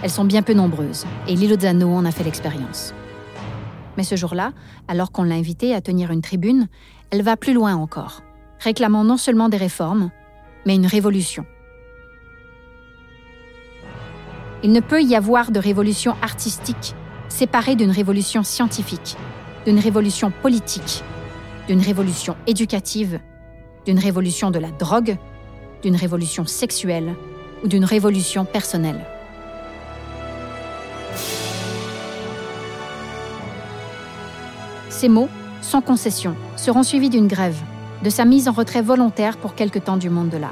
elles 0.02 0.10
sont 0.10 0.24
bien 0.24 0.42
peu 0.42 0.54
nombreuses, 0.54 1.04
et 1.28 1.34
Lilozano 1.34 1.92
en 1.92 2.04
a 2.06 2.10
fait 2.10 2.24
l'expérience. 2.24 2.94
Mais 3.96 4.04
ce 4.04 4.16
jour-là, 4.16 4.52
alors 4.88 5.12
qu'on 5.12 5.24
l'a 5.24 5.34
invitée 5.34 5.74
à 5.74 5.80
tenir 5.80 6.10
une 6.10 6.22
tribune, 6.22 6.68
elle 7.10 7.22
va 7.22 7.36
plus 7.36 7.52
loin 7.52 7.74
encore, 7.74 8.22
réclamant 8.60 9.04
non 9.04 9.16
seulement 9.16 9.48
des 9.48 9.56
réformes, 9.56 10.10
mais 10.64 10.76
une 10.76 10.86
révolution. 10.86 11.44
Il 14.62 14.72
ne 14.72 14.80
peut 14.80 15.02
y 15.02 15.16
avoir 15.16 15.50
de 15.50 15.58
révolution 15.58 16.14
artistique 16.22 16.94
séparée 17.28 17.76
d'une 17.76 17.90
révolution 17.90 18.42
scientifique, 18.42 19.16
d'une 19.66 19.78
révolution 19.78 20.30
politique, 20.30 21.02
d'une 21.66 21.80
révolution 21.80 22.36
éducative, 22.46 23.20
d'une 23.86 23.98
révolution 23.98 24.50
de 24.50 24.58
la 24.58 24.70
drogue, 24.70 25.16
d'une 25.82 25.96
révolution 25.96 26.46
sexuelle 26.46 27.14
ou 27.62 27.68
d'une 27.68 27.84
révolution 27.84 28.44
personnelle. 28.44 29.00
Ces 34.88 35.08
mots, 35.08 35.28
sans 35.62 35.80
concession, 35.80 36.34
seront 36.56 36.82
suivis 36.82 37.08
d'une 37.08 37.28
grève, 37.28 37.56
de 38.02 38.10
sa 38.10 38.24
mise 38.24 38.48
en 38.48 38.52
retrait 38.52 38.82
volontaire 38.82 39.36
pour 39.36 39.54
quelque 39.54 39.78
temps 39.78 39.96
du 39.96 40.10
monde 40.10 40.28
de 40.28 40.36
l'art. 40.36 40.50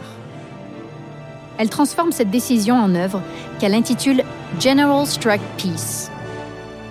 Elle 1.58 1.68
transforme 1.68 2.12
cette 2.12 2.30
décision 2.30 2.76
en 2.76 2.94
œuvre 2.94 3.20
qu'elle 3.58 3.74
intitule 3.74 4.22
General 4.60 5.06
Strike 5.06 5.42
Peace. 5.56 6.10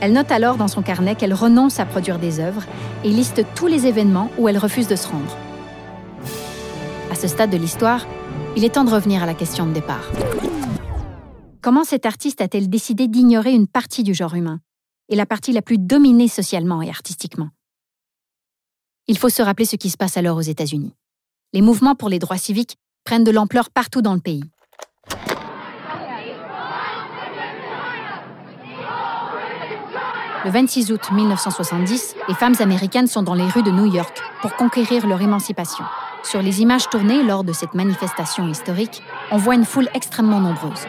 Elle 0.02 0.14
note 0.14 0.32
alors 0.32 0.58
dans 0.58 0.68
son 0.68 0.82
carnet 0.82 1.16
qu'elle 1.16 1.34
renonce 1.34 1.80
à 1.80 1.86
produire 1.86 2.20
des 2.20 2.40
œuvres 2.40 2.64
et 3.04 3.10
liste 3.10 3.44
tous 3.56 3.68
les 3.68 3.88
événements 3.88 4.30
où 4.38 4.48
elle 4.48 4.58
refuse 4.58 4.88
de 4.88 4.96
se 4.96 5.08
rendre. 5.08 5.36
À 7.12 7.16
ce 7.16 7.28
stade 7.28 7.50
de 7.50 7.58
l'histoire, 7.58 8.06
il 8.58 8.66
est 8.66 8.72
temps 8.72 8.84
de 8.84 8.90
revenir 8.90 9.22
à 9.22 9.28
la 9.28 9.36
question 9.36 9.68
de 9.68 9.72
départ. 9.72 10.10
Comment 11.62 11.84
cette 11.84 12.08
artiste 12.08 12.42
a-t-elle 12.42 12.72
décidé 12.72 13.08
d'ignorer 13.08 13.54
une 13.54 13.68
partie 13.68 14.02
du 14.02 14.16
genre 14.16 14.34
humain 14.34 14.62
et 15.10 15.16
la 15.16 15.28
partie 15.28 15.52
la 15.52 15.62
plus 15.62 15.78
dominée 15.78 16.28
socialement 16.28 16.82
et 16.82 16.90
artistiquement? 16.90 17.50
Il 19.06 19.20
faut 19.20 19.30
se 19.30 19.44
rappeler 19.44 19.66
ce 19.66 19.76
qui 19.76 19.92
se 19.92 19.98
passe 19.98 20.18
alors 20.18 20.38
aux 20.38 20.42
États-Unis. 20.42 20.96
Les 21.54 21.62
mouvements 21.62 21.94
pour 21.94 22.10
les 22.10 22.18
droits 22.18 22.40
civiques 22.40 22.78
prennent 23.04 23.24
de 23.24 23.30
l'ampleur 23.30 23.70
partout 23.70 24.02
dans 24.02 24.16
le 24.16 24.22
pays. 24.22 24.44
Le 30.46 30.50
26 30.50 30.92
août 30.92 31.12
1970, 31.12 32.16
les 32.28 32.34
femmes 32.34 32.56
américaines 32.60 33.06
sont 33.06 33.22
dans 33.22 33.36
les 33.36 33.46
rues 33.46 33.64
de 33.64 33.72
New 33.72 33.94
York 33.94 34.20
pour 34.42 34.56
conquérir 34.56 35.06
leur 35.06 35.22
émancipation. 35.22 35.86
Sur 36.30 36.42
les 36.42 36.62
images 36.62 36.90
tournées 36.90 37.24
lors 37.24 37.46
de 37.46 37.54
cette 37.54 37.74
manifestation 37.74 38.50
historique, 38.50 39.02
on 39.32 39.38
voit 39.38 39.56
une 39.56 39.64
foule 39.64 39.88
extrêmement 39.94 40.42
nombreuse. 40.42 40.86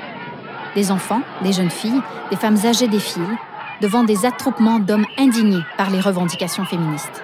Des 0.75 0.91
enfants, 0.91 1.23
des 1.45 1.53
jeunes 1.53 1.71
filles, 1.71 2.03
des 2.31 2.37
femmes 2.37 2.57
âgées 2.65 2.89
défilent, 2.89 3.39
devant 3.81 4.03
des 4.03 4.27
attroupements 4.27 4.81
d'hommes 4.81 5.07
indignés 5.17 5.63
par 5.77 5.91
les 5.91 6.01
revendications 6.01 6.65
féministes. 6.65 7.23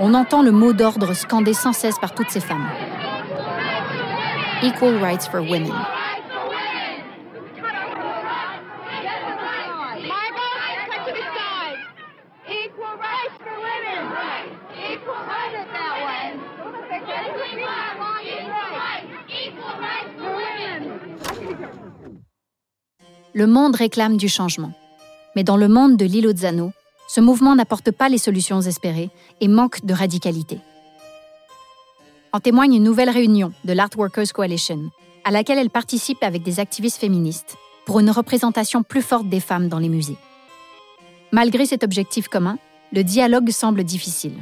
On 0.00 0.14
entend 0.14 0.40
le 0.40 0.50
mot 0.50 0.72
d'ordre 0.72 1.12
scandé 1.12 1.52
sans 1.52 1.74
cesse 1.74 1.98
par 1.98 2.14
toutes 2.14 2.30
ces 2.30 2.40
femmes. 2.40 2.66
Equal 4.62 4.96
rights 5.02 5.28
for 5.30 5.42
women. 5.42 5.74
Le 23.36 23.46
monde 23.46 23.76
réclame 23.76 24.16
du 24.16 24.30
changement. 24.30 24.72
Mais 25.34 25.44
dans 25.44 25.58
le 25.58 25.68
monde 25.68 25.98
de 25.98 26.06
l'îlot 26.06 26.34
Zano, 26.34 26.72
ce 27.06 27.20
mouvement 27.20 27.54
n'apporte 27.54 27.90
pas 27.90 28.08
les 28.08 28.16
solutions 28.16 28.62
espérées 28.62 29.10
et 29.42 29.46
manque 29.46 29.84
de 29.84 29.92
radicalité. 29.92 30.58
En 32.32 32.40
témoigne 32.40 32.76
une 32.76 32.82
nouvelle 32.82 33.10
réunion 33.10 33.52
de 33.66 33.74
l'Art 33.74 33.90
Workers 33.94 34.32
Coalition, 34.32 34.90
à 35.24 35.32
laquelle 35.32 35.58
elle 35.58 35.68
participe 35.68 36.22
avec 36.22 36.44
des 36.44 36.60
activistes 36.60 36.96
féministes 36.96 37.58
pour 37.84 38.00
une 38.00 38.10
représentation 38.10 38.82
plus 38.82 39.02
forte 39.02 39.28
des 39.28 39.40
femmes 39.40 39.68
dans 39.68 39.80
les 39.80 39.90
musées. 39.90 40.16
Malgré 41.30 41.66
cet 41.66 41.84
objectif 41.84 42.28
commun, 42.28 42.56
le 42.94 43.04
dialogue 43.04 43.50
semble 43.50 43.84
difficile. 43.84 44.38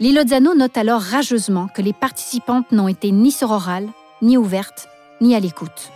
Lilo 0.00 0.26
Zano 0.26 0.54
note 0.54 0.78
alors 0.78 1.02
rageusement 1.02 1.68
que 1.68 1.82
les 1.82 1.92
participantes 1.92 2.72
n'ont 2.72 2.88
été 2.88 3.12
ni 3.12 3.30
sororales, 3.30 3.90
ni 4.22 4.38
ouvertes, 4.38 4.88
ni 5.20 5.34
à 5.34 5.40
l'écoute. 5.40 5.92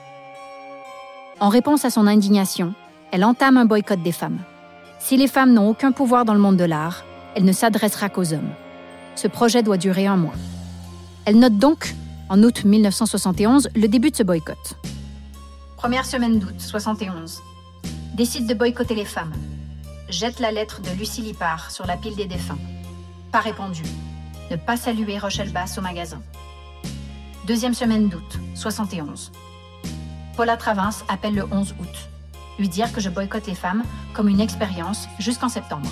En 1.42 1.48
réponse 1.48 1.84
à 1.84 1.90
son 1.90 2.06
indignation, 2.06 2.72
elle 3.10 3.24
entame 3.24 3.56
un 3.56 3.64
boycott 3.64 4.00
des 4.00 4.12
femmes. 4.12 4.38
Si 5.00 5.16
les 5.16 5.26
femmes 5.26 5.52
n'ont 5.52 5.68
aucun 5.68 5.90
pouvoir 5.90 6.24
dans 6.24 6.34
le 6.34 6.38
monde 6.38 6.56
de 6.56 6.62
l'art, 6.62 7.02
elle 7.34 7.44
ne 7.44 7.50
s'adressera 7.50 8.08
qu'aux 8.08 8.32
hommes. 8.32 8.52
Ce 9.16 9.26
projet 9.26 9.64
doit 9.64 9.76
durer 9.76 10.06
un 10.06 10.16
mois. 10.16 10.36
Elle 11.24 11.40
note 11.40 11.58
donc, 11.58 11.96
en 12.28 12.40
août 12.44 12.64
1971, 12.64 13.70
le 13.74 13.88
début 13.88 14.12
de 14.12 14.16
ce 14.16 14.22
boycott. 14.22 14.78
Première 15.76 16.06
semaine 16.06 16.38
d'août 16.38 16.54
71. 16.58 17.42
Décide 18.14 18.46
de 18.46 18.54
boycotter 18.54 18.94
les 18.94 19.04
femmes. 19.04 19.32
Jette 20.10 20.38
la 20.38 20.52
lettre 20.52 20.80
de 20.80 20.96
Lucie 20.96 21.22
Lipard 21.22 21.72
sur 21.72 21.88
la 21.88 21.96
pile 21.96 22.14
des 22.14 22.26
défunts. 22.26 22.58
Pas 23.32 23.40
répondu. 23.40 23.82
Ne 24.48 24.54
pas 24.54 24.76
saluer 24.76 25.18
Rochelle 25.18 25.50
Basse 25.50 25.76
au 25.76 25.80
magasin. 25.80 26.22
Deuxième 27.48 27.74
semaine 27.74 28.08
d'août 28.08 28.38
71. 28.54 29.32
Paula 30.42 30.56
Travins 30.56 30.90
appelle 31.06 31.36
le 31.36 31.44
11 31.52 31.76
août 31.78 32.08
lui 32.58 32.68
dire 32.68 32.92
que 32.92 33.00
je 33.00 33.08
boycotte 33.08 33.46
les 33.46 33.54
femmes 33.54 33.84
comme 34.12 34.26
une 34.26 34.40
expérience 34.40 35.06
jusqu'en 35.20 35.48
septembre. 35.48 35.88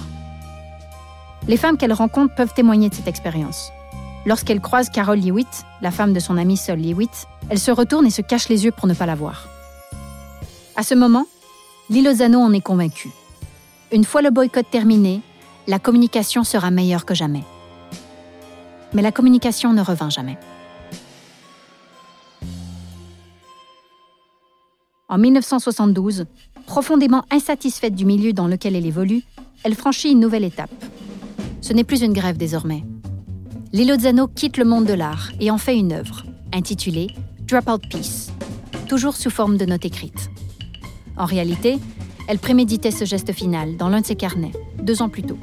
Les 1.47 1.57
femmes 1.57 1.76
qu'elle 1.76 1.92
rencontre 1.92 2.35
peuvent 2.35 2.52
témoigner 2.52 2.88
de 2.88 2.95
cette 2.97 3.07
expérience. 3.07 3.71
lorsqu'elle 4.26 4.61
croise 4.61 4.90
Carol 4.90 5.21
Lewitt, 5.21 5.64
la 5.83 5.92
femme 5.92 6.12
de 6.12 6.19
son 6.19 6.37
ami 6.37 6.57
Sol 6.57 6.80
Lewitt, 6.80 7.28
elle 7.49 7.61
se 7.61 7.71
retourne 7.71 8.09
et 8.09 8.11
se 8.11 8.23
cache 8.23 8.49
les 8.49 8.64
yeux 8.64 8.73
pour 8.73 8.88
ne 8.88 8.95
pas 8.95 9.07
la 9.07 9.14
voir. 9.14 9.47
À 10.75 10.83
ce 10.83 10.97
moment, 10.97 11.26
Lilozano 11.88 12.40
en 12.40 12.52
est 12.52 12.61
convaincue. 12.61 13.12
Une 13.92 14.04
fois 14.04 14.21
le 14.21 14.30
boycott 14.30 14.69
terminé, 14.69 15.23
la 15.69 15.78
communication 15.78 16.42
sera 16.42 16.73
meilleure 16.73 17.04
que 17.04 17.14
jamais. 17.14 17.45
Mais 18.95 19.02
la 19.02 19.12
communication 19.12 19.73
ne 19.73 19.80
revint 19.80 20.11
jamais. 20.11 20.38
En 25.11 25.19
1972, 25.19 26.26
profondément 26.67 27.25
insatisfaite 27.33 27.97
du 27.97 28.05
milieu 28.05 28.33
dans 28.33 28.47
lequel 28.47 28.76
elle 28.76 28.87
évolue, 28.87 29.25
elle 29.64 29.75
franchit 29.75 30.12
une 30.12 30.21
nouvelle 30.21 30.45
étape. 30.45 30.71
Ce 31.61 31.73
n'est 31.73 31.83
plus 31.83 32.02
une 32.02 32.12
grève 32.12 32.37
désormais. 32.37 32.85
Lilozano 33.73 34.29
quitte 34.29 34.57
le 34.57 34.64
monde 34.64 34.85
de 34.85 34.95
l'art 34.95 35.33
et 35.40 35.50
en 35.50 35.59
fait 35.59 35.76
une 35.76 35.93
œuvre, 35.93 36.23
intitulée 36.52 37.09
Dropout 37.40 37.83
Peace, 37.90 38.31
toujours 38.87 39.17
sous 39.17 39.31
forme 39.31 39.57
de 39.57 39.64
note 39.64 39.85
écrite. 39.85 40.31
En 41.17 41.25
réalité, 41.25 41.81
elle 42.29 42.38
préméditait 42.38 42.93
ce 42.93 43.05
geste 43.05 43.33
final 43.33 43.76
dans 43.76 43.88
l'un 43.88 44.02
de 44.02 44.07
ses 44.07 44.14
carnets, 44.14 44.52
deux 44.81 45.02
ans 45.02 45.09
plus 45.09 45.25
tôt. 45.25 45.38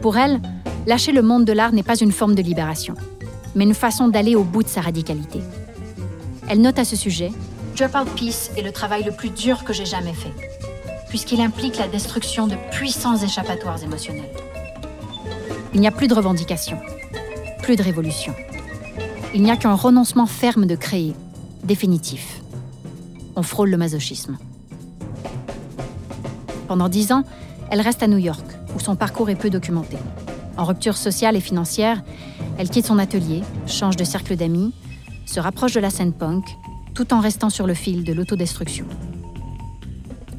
Pour 0.00 0.16
elle, 0.16 0.40
lâcher 0.86 1.10
le 1.10 1.22
monde 1.22 1.44
de 1.44 1.52
l'art 1.52 1.72
n'est 1.72 1.82
pas 1.82 1.98
une 1.98 2.12
forme 2.12 2.36
de 2.36 2.42
libération, 2.42 2.94
mais 3.56 3.64
une 3.64 3.74
façon 3.74 4.06
d'aller 4.06 4.36
au 4.36 4.44
bout 4.44 4.62
de 4.62 4.68
sa 4.68 4.80
radicalité. 4.80 5.40
Elle 6.48 6.60
note 6.60 6.78
à 6.78 6.84
ce 6.84 6.96
sujet 6.96 7.32
Dropout 7.76 8.08
Peace 8.14 8.50
est 8.56 8.62
le 8.62 8.70
travail 8.70 9.02
le 9.02 9.12
plus 9.12 9.30
dur 9.30 9.64
que 9.64 9.72
j'ai 9.72 9.86
jamais 9.86 10.12
fait, 10.12 10.32
puisqu'il 11.08 11.40
implique 11.40 11.78
la 11.78 11.88
destruction 11.88 12.46
de 12.46 12.54
puissants 12.70 13.16
échappatoires 13.16 13.82
émotionnels. 13.82 14.30
Il 15.72 15.80
n'y 15.80 15.88
a 15.88 15.90
plus 15.90 16.06
de 16.06 16.14
revendication, 16.14 16.78
plus 17.62 17.76
de 17.76 17.82
révolution. 17.82 18.34
Il 19.34 19.42
n'y 19.42 19.50
a 19.50 19.56
qu'un 19.56 19.74
renoncement 19.74 20.26
ferme 20.26 20.66
de 20.66 20.76
créer, 20.76 21.14
définitif. 21.64 22.42
On 23.34 23.42
frôle 23.42 23.70
le 23.70 23.76
masochisme. 23.76 24.38
Pendant 26.68 26.88
dix 26.88 27.10
ans, 27.10 27.24
elle 27.70 27.80
reste 27.80 28.02
à 28.02 28.06
New 28.06 28.18
York, 28.18 28.44
où 28.76 28.80
son 28.80 28.94
parcours 28.94 29.30
est 29.30 29.34
peu 29.34 29.50
documenté. 29.50 29.96
En 30.56 30.64
rupture 30.64 30.96
sociale 30.96 31.34
et 31.34 31.40
financière, 31.40 32.02
elle 32.58 32.68
quitte 32.68 32.86
son 32.86 32.98
atelier, 32.98 33.42
change 33.66 33.96
de 33.96 34.04
cercle 34.04 34.36
d'amis, 34.36 34.72
se 35.26 35.40
rapproche 35.40 35.74
de 35.74 35.80
la 35.80 35.90
scène 35.90 36.12
punk 36.12 36.44
tout 36.94 37.12
en 37.12 37.20
restant 37.20 37.50
sur 37.50 37.66
le 37.66 37.74
fil 37.74 38.04
de 38.04 38.12
l'autodestruction. 38.12 38.86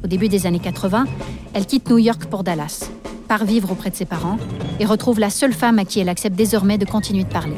Au 0.02 0.06
début 0.06 0.28
des 0.28 0.46
années 0.46 0.60
80, 0.60 1.06
elle 1.52 1.66
quitte 1.66 1.88
New 1.90 1.98
York 1.98 2.26
pour 2.26 2.44
Dallas, 2.44 2.90
part 3.28 3.44
vivre 3.44 3.72
auprès 3.72 3.90
de 3.90 3.96
ses 3.96 4.06
parents 4.06 4.38
et 4.80 4.86
retrouve 4.86 5.20
la 5.20 5.30
seule 5.30 5.52
femme 5.52 5.78
à 5.78 5.84
qui 5.84 6.00
elle 6.00 6.08
accepte 6.08 6.36
désormais 6.36 6.78
de 6.78 6.84
continuer 6.84 7.24
de 7.24 7.32
parler, 7.32 7.56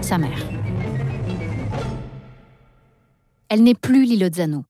sa 0.00 0.18
mère. 0.18 0.38
Elle 3.48 3.62
n'est 3.62 3.74
plus 3.74 4.04
Lilozano. 4.04 4.64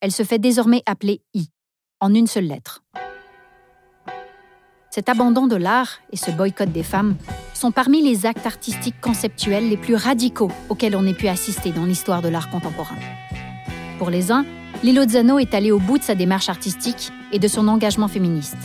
Elle 0.00 0.12
se 0.12 0.24
fait 0.24 0.38
désormais 0.38 0.82
appeler 0.86 1.20
I, 1.34 1.48
en 2.00 2.12
une 2.14 2.26
seule 2.26 2.46
lettre. 2.46 2.82
Cet 4.90 5.08
abandon 5.08 5.46
de 5.46 5.54
l'art 5.54 6.00
et 6.10 6.16
ce 6.16 6.32
boycott 6.32 6.72
des 6.72 6.82
femmes 6.82 7.16
sont 7.60 7.72
parmi 7.72 8.02
les 8.02 8.24
actes 8.24 8.46
artistiques 8.46 8.98
conceptuels 9.02 9.68
les 9.68 9.76
plus 9.76 9.94
radicaux 9.94 10.50
auxquels 10.70 10.96
on 10.96 11.06
ait 11.06 11.12
pu 11.12 11.28
assister 11.28 11.72
dans 11.72 11.84
l'histoire 11.84 12.22
de 12.22 12.30
l'art 12.30 12.48
contemporain. 12.48 12.96
Pour 13.98 14.08
les 14.08 14.32
uns, 14.32 14.46
Lilo 14.82 15.06
Zano 15.06 15.38
est 15.38 15.52
allé 15.52 15.70
au 15.70 15.78
bout 15.78 15.98
de 15.98 16.02
sa 16.02 16.14
démarche 16.14 16.48
artistique 16.48 17.12
et 17.32 17.38
de 17.38 17.48
son 17.48 17.68
engagement 17.68 18.08
féministe. 18.08 18.56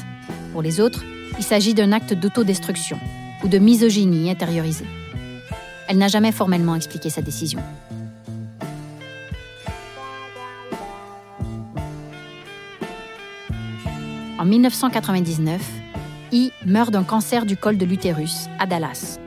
Pour 0.54 0.62
les 0.62 0.80
autres, 0.80 1.04
il 1.38 1.44
s'agit 1.44 1.74
d'un 1.74 1.92
acte 1.92 2.14
d'autodestruction 2.14 2.98
ou 3.44 3.50
de 3.50 3.58
misogynie 3.58 4.32
intériorisée. 4.32 4.88
Elle 5.90 5.98
n'a 5.98 6.08
jamais 6.08 6.32
formellement 6.32 6.76
expliqué 6.76 7.10
sa 7.10 7.22
décision. 7.22 7.60
En 14.40 14.46
1999, 14.46 15.85
I 16.32 16.52
meurt 16.66 16.92
d'un 16.92 17.04
cancer 17.04 17.46
du 17.46 17.56
col 17.56 17.78
de 17.78 17.86
l'utérus 17.86 18.48
à 18.60 18.66
Dallas. 18.66 19.20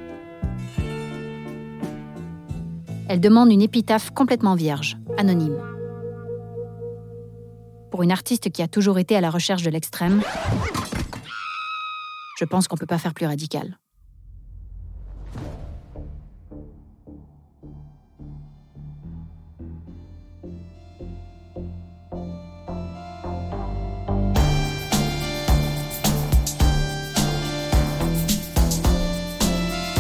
Elle 3.09 3.21
demande 3.21 3.51
une 3.51 3.63
épitaphe 3.63 4.11
complètement 4.11 4.55
vierge, 4.55 4.99
anonyme. 5.17 5.57
Pour 7.91 8.03
une 8.03 8.13
artiste 8.13 8.51
qui 8.51 8.63
a 8.63 8.69
toujours 8.69 8.99
été 8.99 9.17
à 9.17 9.21
la 9.21 9.31
recherche 9.31 9.63
de 9.63 9.71
l'extrême, 9.71 10.23
je 12.39 12.45
pense 12.45 12.69
qu'on 12.69 12.77
ne 12.77 12.81
peut 12.81 12.87
pas 12.87 12.99
faire 12.99 13.15
plus 13.15 13.27
radical. 13.27 13.79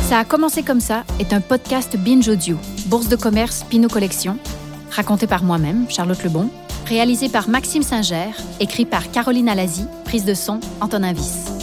Ça 0.08 0.20
a 0.20 0.24
commencé 0.24 0.62
comme 0.62 0.80
ça 0.80 1.04
est 1.20 1.34
un 1.34 1.42
podcast 1.42 1.94
Binge 1.98 2.30
Audio, 2.30 2.56
Bourse 2.86 3.10
de 3.10 3.16
commerce 3.16 3.62
Pinot 3.68 3.90
Collection, 3.90 4.38
raconté 4.90 5.26
par 5.26 5.44
moi-même, 5.44 5.84
Charlotte 5.90 6.24
Lebon, 6.24 6.48
réalisé 6.86 7.28
par 7.28 7.50
Maxime 7.50 7.82
Singer, 7.82 8.30
écrit 8.58 8.86
par 8.86 9.10
Caroline 9.10 9.50
Alazi, 9.50 9.84
prise 10.06 10.24
de 10.24 10.32
son 10.32 10.60
Antonin 10.80 11.12
Viss. 11.12 11.57